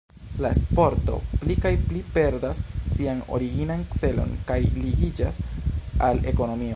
[0.43, 2.63] La sporto pli kaj pli perdas
[2.95, 5.41] sian originan celon kaj ligiĝas
[6.09, 6.69] al ekonomio.